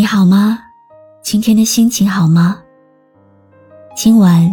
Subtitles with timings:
[0.00, 0.58] 你好吗？
[1.20, 2.58] 今天的心情好吗？
[3.94, 4.50] 今晚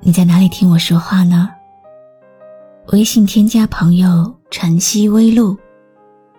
[0.00, 1.50] 你在哪里听我说话呢？
[2.92, 5.54] 微信添加朋友“晨曦微露”，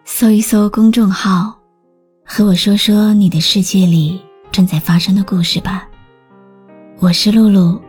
[0.05, 1.55] 搜一搜公众号，
[2.25, 4.19] 和我说说你的世界里
[4.51, 5.87] 正在发生的故事吧。
[6.97, 7.79] 我是露露，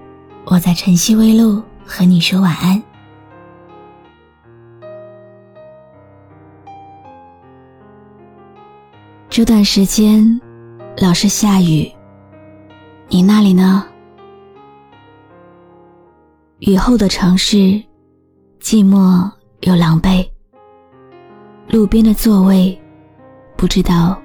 [0.44, 2.82] 我在晨曦微露和你说晚安。
[9.30, 10.38] 这段时间。
[11.00, 11.88] 老是下雨，
[13.08, 13.86] 你那里呢？
[16.58, 17.56] 雨后的城市，
[18.60, 20.28] 寂寞又狼狈。
[21.68, 22.76] 路边的座位，
[23.56, 24.20] 不知道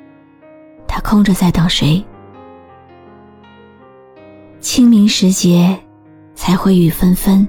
[0.88, 2.04] 他空着在等谁。
[4.60, 5.80] 清明时节，
[6.34, 7.48] 才会雨纷纷。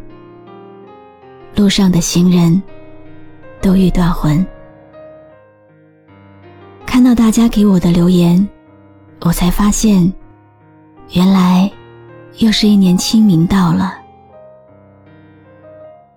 [1.56, 2.62] 路上的行人，
[3.62, 4.46] 都欲断魂。
[6.84, 8.46] 看到大家给我的留言。
[9.24, 10.12] 我才发现，
[11.12, 11.70] 原来
[12.40, 13.94] 又是一年清明到了。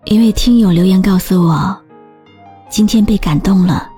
[0.03, 1.81] 一位听友留言告诉我，
[2.67, 3.89] 今天被感动了。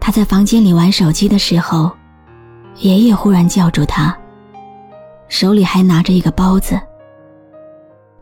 [0.00, 1.90] 他在房间里玩手机的时候，
[2.76, 4.16] 爷爷忽然叫住他，
[5.28, 6.80] 手里还拿着一个包子，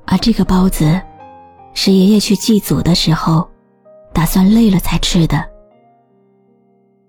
[0.07, 1.01] 而这个包子
[1.73, 3.49] 是爷爷去祭祖的时候，
[4.13, 5.49] 打算累了才吃的。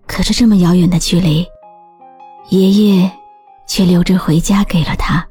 [0.05, 1.43] 可是这么遥远的距离。
[2.49, 3.11] 爷爷
[3.66, 5.25] 却留着回家给了他。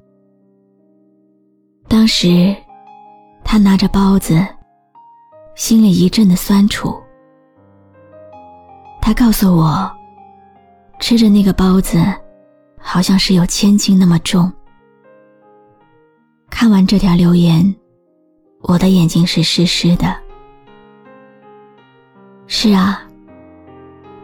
[1.88, 2.54] 当时，
[3.44, 4.44] 他拿着包子，
[5.54, 7.00] 心里一阵的酸楚。
[9.00, 9.90] 他告诉我，
[11.00, 12.02] 吃着那个包子，
[12.80, 14.50] 好像是有千斤那么重。
[16.48, 17.74] 看完这条留言，
[18.62, 20.16] 我的眼睛是湿湿的。
[22.46, 23.02] 是啊，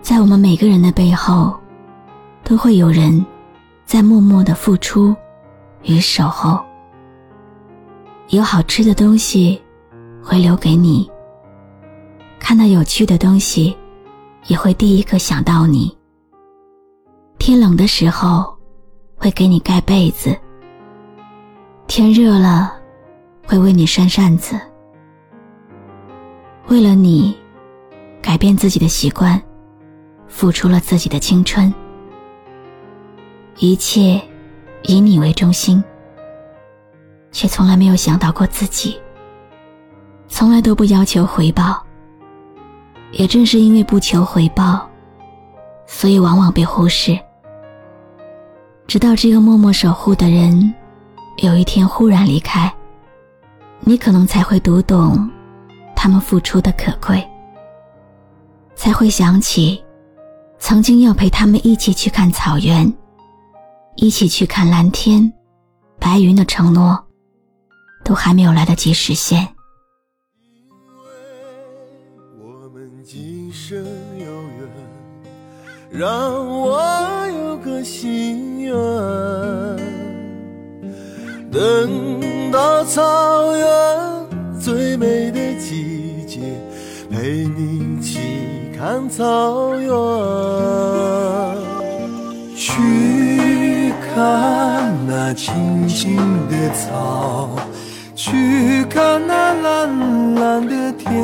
[0.01, 1.55] 在我们每个人的背后。
[2.49, 3.23] 都会有人
[3.85, 5.15] 在默默的付出
[5.83, 6.59] 与守候。
[8.31, 9.61] 有好吃的东西
[10.23, 11.11] 会留给你，
[12.39, 13.77] 看到有趣的东西
[14.47, 15.95] 也会第一个想到你。
[17.39, 18.57] 天冷的时候
[19.15, 20.35] 会给你盖被子，
[21.87, 22.73] 天热了
[23.47, 24.59] 会为你扇扇子。
[26.69, 27.37] 为了你，
[28.23, 29.39] 改变自己的习惯，
[30.29, 31.71] 付出了自己的青春。
[33.61, 34.21] 一切
[34.83, 35.83] 以你为中心，
[37.33, 38.97] 却从来没有想到过自己。
[40.29, 41.83] 从来都不要求回报，
[43.11, 44.89] 也正是因为不求回报，
[45.87, 47.19] 所以往往被忽视。
[48.87, 50.73] 直到这个默默守护的人
[51.39, 52.73] 有一天忽然离开，
[53.81, 55.29] 你可能才会读懂
[55.97, 57.29] 他们付出的可贵，
[58.77, 59.83] 才会想起
[60.61, 62.95] 曾经要陪他们一起去看草原。
[64.01, 65.33] 一起去看蓝天、
[65.99, 66.97] 白云的承诺，
[68.05, 69.41] 都还没有来得及实现。
[70.41, 70.71] 因
[71.03, 71.11] 为
[72.41, 73.77] 我们今生
[74.21, 74.69] 有缘，
[75.91, 76.09] 让
[76.61, 76.81] 我
[77.27, 78.73] 有个心愿，
[81.51, 83.03] 等到草
[83.57, 86.39] 原最美的季节，
[87.11, 88.21] 陪你去
[88.79, 89.91] 看草原，
[94.19, 96.17] 看那青青
[96.49, 97.57] 的草，
[98.17, 101.15] 去看那蓝蓝的天，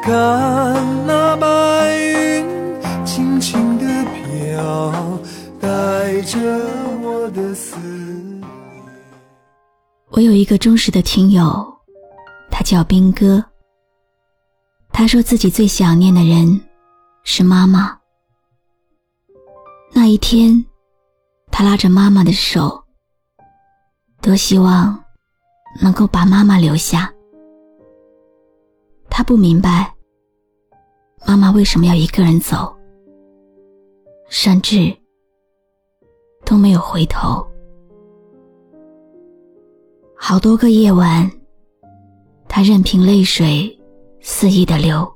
[0.00, 0.14] 看
[1.08, 2.46] 那白云
[3.04, 5.18] 轻轻的飘，
[5.60, 6.38] 带着
[7.02, 8.46] 我的思念。
[10.10, 11.66] 我有一个忠实的听友，
[12.48, 13.44] 他叫兵哥。
[14.92, 16.60] 他说自己最想念的人
[17.24, 17.97] 是妈妈。
[20.08, 20.64] 那一天，
[21.52, 22.82] 他拉着妈妈的手，
[24.22, 24.98] 多希望
[25.82, 27.12] 能够把妈妈留下。
[29.10, 29.94] 他不明白
[31.26, 32.74] 妈妈为什么要一个人走，
[34.30, 34.96] 甚至
[36.42, 37.46] 都没有回头。
[40.16, 41.30] 好多个夜晚，
[42.48, 43.78] 他任凭泪水
[44.22, 45.06] 肆意的流，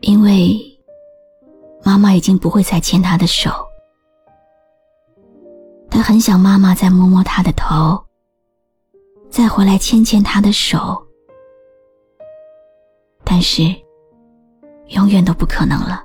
[0.00, 0.58] 因为
[1.84, 2.14] 妈妈。
[2.14, 3.50] 已经不会再牵他的手。
[5.90, 8.00] 他很想妈妈再摸摸他的头，
[9.28, 11.04] 再回来牵牵他的手，
[13.24, 13.62] 但是
[14.90, 16.04] 永远都不可能了。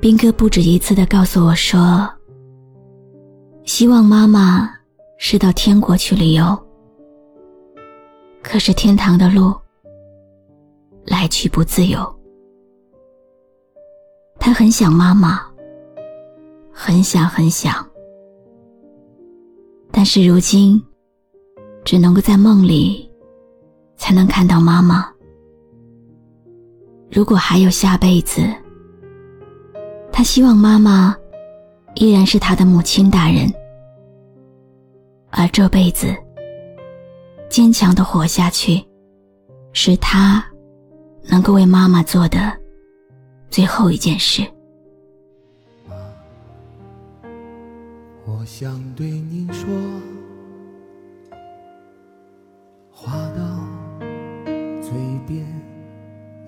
[0.00, 2.08] 斌哥不止一次的告诉我说，
[3.64, 4.74] 希望妈妈
[5.18, 6.58] 是到天国去旅游。
[8.42, 9.54] 可是天堂的路
[11.04, 12.17] 来去不自由，
[14.38, 15.40] 他很想妈妈，
[16.72, 17.86] 很想很想，
[19.90, 20.82] 但是如今
[21.84, 23.10] 只能够在梦里
[23.96, 25.06] 才能看到妈妈。
[27.10, 28.42] 如果还有下辈子，
[30.12, 31.16] 他希望妈妈
[31.94, 33.52] 依然是他的母亲大人，
[35.30, 36.14] 而这辈子。
[37.50, 38.84] 坚强的活下去，
[39.72, 40.44] 是他
[41.30, 42.52] 能够为妈妈做的
[43.50, 44.42] 最后一件事。
[48.24, 49.68] 我想对您说，
[52.90, 53.42] 话到
[54.82, 54.92] 嘴
[55.26, 55.46] 边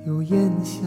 [0.06, 0.86] 又咽下。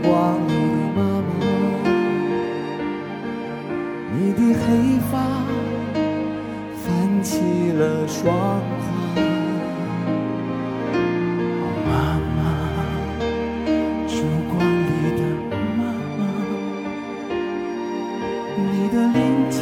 [0.00, 0.56] 烛光里的
[0.94, 1.90] 妈妈，
[4.14, 4.64] 你的黑
[5.10, 5.12] 发
[6.76, 6.86] 泛
[7.20, 9.18] 起了霜花，
[11.84, 11.90] 妈
[12.36, 12.38] 妈，
[14.06, 14.12] 烛
[14.48, 15.58] 光里的妈
[16.16, 16.20] 妈，
[18.56, 19.18] 你的脸
[19.50, 19.58] 颊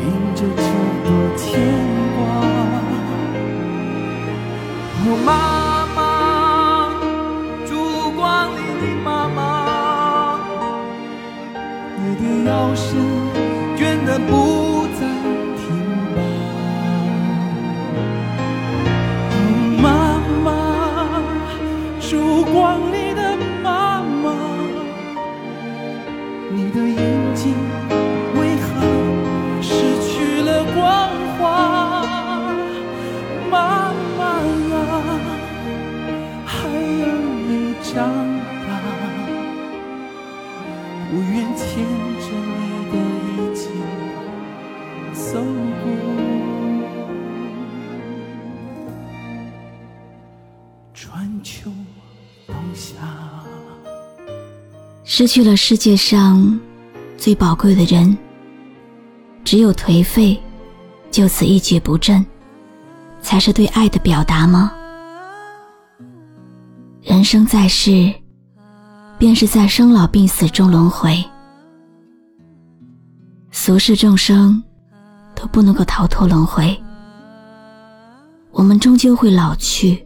[0.00, 0.04] 印。
[0.34, 0.62] 着这
[1.04, 1.46] 多牵
[2.16, 2.20] 挂，
[5.06, 5.53] 哦，妈妈，
[12.74, 13.13] 的
[55.06, 56.58] 失去了世界上
[57.18, 58.16] 最宝贵的人，
[59.44, 60.40] 只有颓废，
[61.10, 62.24] 就此一蹶不振，
[63.20, 64.72] 才是对爱的表达吗？
[67.02, 68.10] 人生在世，
[69.18, 71.22] 便是在生老病死中轮回，
[73.50, 74.60] 俗世众生
[75.34, 76.74] 都不能够逃脱轮回，
[78.52, 80.02] 我们终究会老去，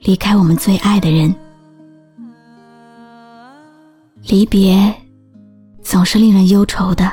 [0.00, 1.32] 离开我们最爱的人。
[4.22, 4.94] 离别
[5.82, 7.10] 总是令人忧愁的，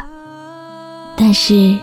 [1.15, 1.77] 但是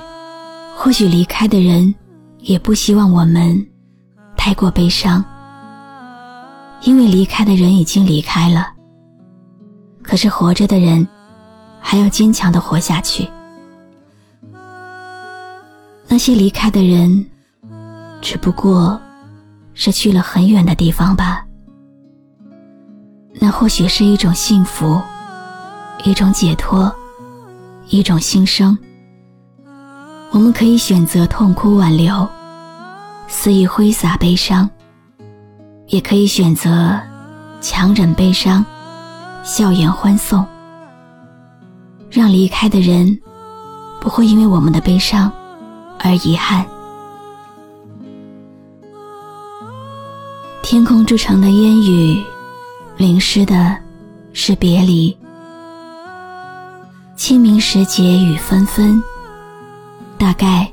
[0.76, 1.92] 或许离开的人
[2.38, 3.66] 也不希望我们
[4.36, 5.24] 太过悲伤，
[6.82, 8.68] 因为离开的人已经离开了。
[10.02, 11.06] 可是活着的人
[11.80, 13.28] 还要坚强的活下去。
[16.06, 17.26] 那些离开的人，
[18.20, 19.00] 只不过
[19.72, 21.44] 是去了很远的地方吧。
[23.40, 25.00] 那或许是一种幸福。
[26.02, 26.92] 一种解脱，
[27.88, 28.76] 一种新生。
[30.30, 32.28] 我们可以选择痛哭挽留，
[33.28, 34.68] 肆意挥洒悲伤；
[35.86, 37.00] 也可以选择
[37.60, 38.64] 强忍悲伤，
[39.42, 40.44] 笑颜欢送。
[42.10, 43.18] 让离开的人
[44.00, 45.32] 不会因为我们的悲伤
[45.98, 46.64] 而遗憾。
[50.62, 52.22] 天空之城的烟雨，
[52.96, 53.76] 淋湿的
[54.32, 55.16] 是别离。
[57.26, 59.02] 清明时节雨纷纷，
[60.18, 60.70] 大概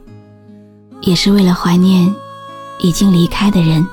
[1.00, 2.14] 也是为了怀念
[2.80, 3.88] 已经离开的人。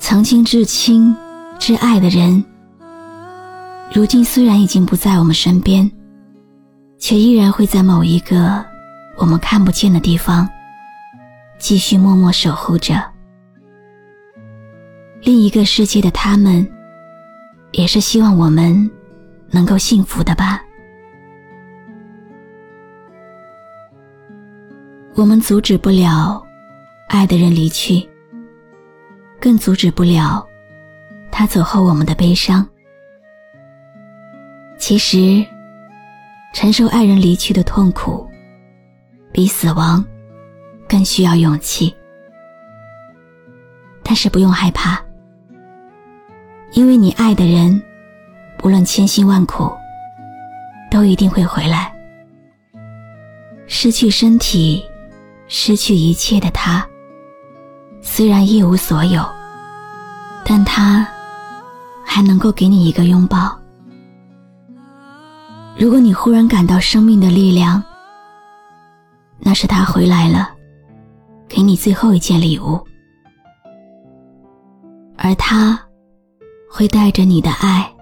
[0.00, 1.14] 曾经至亲、
[1.60, 2.44] 至爱的人，
[3.92, 5.88] 如今虽然已经不在我们身边，
[6.98, 8.64] 却依然会在某一个
[9.16, 10.48] 我们看不见的地方，
[11.56, 13.00] 继续默默守护着。
[15.22, 16.68] 另一个世界的他们，
[17.70, 18.90] 也是希望我们。
[19.54, 20.60] 能够幸福的吧？
[25.14, 26.44] 我们阻止不了
[27.08, 28.04] 爱的人离去，
[29.40, 30.44] 更阻止不了
[31.30, 32.66] 他走后我们的悲伤。
[34.76, 35.46] 其实，
[36.52, 38.28] 承受爱人离去的痛苦，
[39.32, 40.04] 比死亡
[40.88, 41.94] 更需要勇气。
[44.02, 45.00] 但是不用害怕，
[46.72, 47.80] 因为你爱的人，
[48.64, 49.70] 无论千辛万苦，
[50.90, 51.92] 都一定会回来。
[53.66, 54.82] 失去身体，
[55.48, 56.86] 失去一切的他，
[58.00, 59.22] 虽然一无所有，
[60.46, 61.06] 但他
[62.06, 63.54] 还能够给你一个拥抱。
[65.76, 67.82] 如果你忽然感到生命的力量，
[69.40, 70.48] 那是他回来了，
[71.46, 72.82] 给你最后一件礼物。
[75.18, 75.78] 而他，
[76.70, 77.93] 会带着你的爱，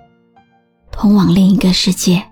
[1.02, 2.22] 通往另一个世界。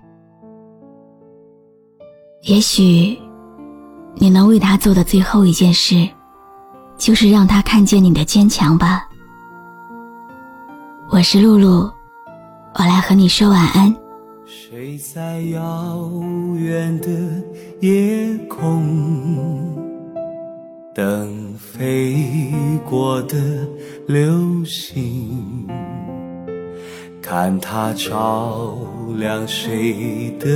[2.43, 3.19] 也许，
[4.15, 6.07] 你能为他做的最后一件事，
[6.97, 9.09] 就是让他看见你的坚强吧。
[11.09, 11.91] 我是露露，
[12.75, 13.93] 我来和你说晚安。
[14.45, 16.09] 谁在遥
[16.55, 17.09] 远的
[17.81, 18.87] 夜空？
[20.95, 22.23] 等飞
[22.89, 23.35] 过的
[24.07, 25.67] 流星，
[27.21, 28.77] 看它照
[29.17, 30.47] 亮谁的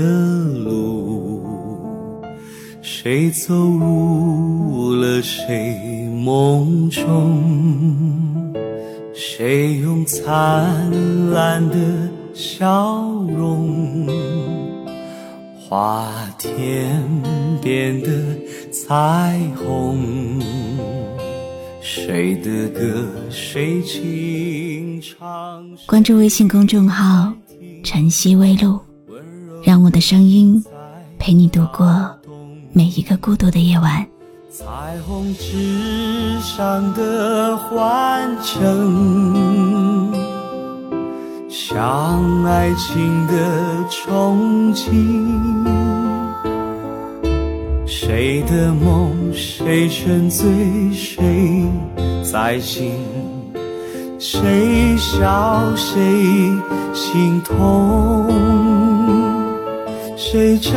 [0.63, 1.43] 路，
[2.81, 8.53] 谁走入了谁梦中，
[9.13, 10.91] 谁用灿
[11.31, 11.77] 烂的
[12.33, 13.05] 笑
[13.37, 14.07] 容
[15.69, 17.01] 画天
[17.61, 18.09] 边的。
[18.87, 19.97] 彩虹，
[21.87, 25.63] 谁的歌，谁轻唱？
[25.85, 27.31] 关注微信公众号
[27.85, 28.79] “晨曦微露”，
[29.63, 30.65] 让我的声音
[31.19, 32.11] 陪你度过
[32.73, 34.03] 每一个孤独的夜晚。
[34.49, 34.65] 彩
[35.05, 40.11] 虹之上的欢声，
[41.47, 46.24] 像爱情的憧憬。
[47.97, 50.45] 谁的梦，谁沉醉，
[50.91, 51.65] 谁
[52.29, 52.91] 在醒？
[54.19, 55.95] 谁笑，谁
[56.93, 58.27] 心痛？
[60.17, 60.73] 谁站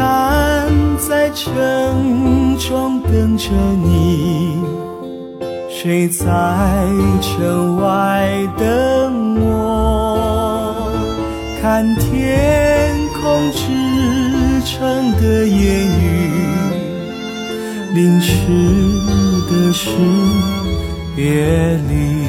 [0.96, 3.50] 在城中等着
[3.82, 4.62] 你？
[5.68, 6.24] 谁在
[7.20, 10.88] 城外等我？
[11.60, 13.58] 看天空织
[14.64, 16.17] 成的烟雨。
[17.94, 18.34] 淋湿
[19.48, 19.88] 的是
[21.16, 22.27] 别离。